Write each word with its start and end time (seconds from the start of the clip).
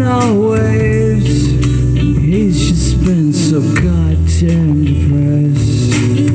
and 0.00 0.08
always. 0.08 1.24
He's 2.20 2.68
just 2.68 3.04
been 3.04 3.32
so 3.32 3.60
goddamn 3.60 4.84
depressed. 4.84 6.25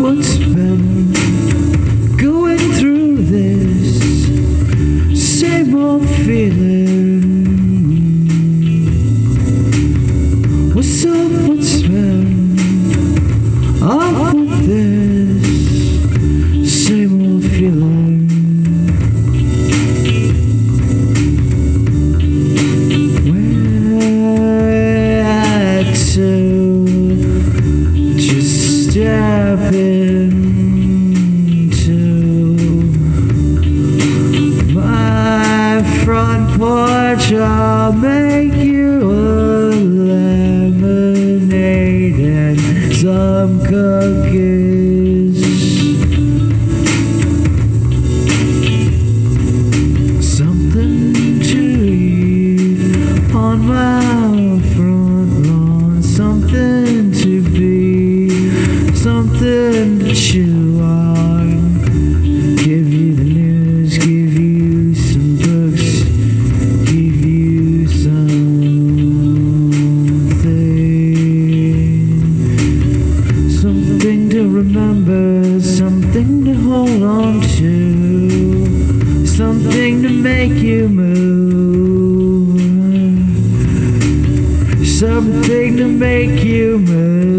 once 0.00 0.36
been 0.38 1.12
going 2.16 2.58
through 2.74 3.16
this 3.16 4.00
same 5.40 5.74
old 5.74 6.08
feeling. 6.24 6.75
my 34.72 35.82
front 36.04 36.58
porch. 36.58 37.32
I'll 37.32 37.92
make 37.92 38.54
you 38.54 39.00
a 39.02 39.74
lemonade 40.70 41.00
and 42.20 42.60
some 42.94 43.60
cookies. 43.66 45.36
Something 50.38 51.40
to 51.40 51.62
eat 51.84 53.34
on 53.34 53.58
my 53.66 54.60
front 54.74 55.46
lawn. 55.46 56.02
Something 56.02 57.12
to 57.12 57.42
be 57.50 57.95
something 59.06 60.00
to 60.00 60.12
chew 60.12 60.80
on. 60.82 61.46
Give 62.56 62.88
you 62.92 63.14
the 63.14 63.22
news, 63.22 63.98
give 63.98 64.34
you 64.34 64.94
some 64.96 65.36
books, 65.36 66.02
give 66.90 67.18
you 67.24 67.86
something. 67.86 68.96
Something 73.48 74.28
to 74.30 74.40
remember, 74.50 75.60
something 75.60 76.44
to 76.46 76.54
hold 76.68 77.02
on 77.04 77.40
to, 77.58 79.24
something 79.24 80.02
to 80.02 80.08
make 80.08 80.60
you 80.70 80.88
move, 80.88 82.58
something 84.84 85.76
to 85.76 85.86
make 85.86 86.42
you 86.42 86.78
move, 86.80 87.35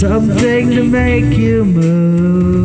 Something 0.00 0.70
to 0.70 0.82
make 0.82 1.36
you 1.36 1.62
move. 1.62 2.59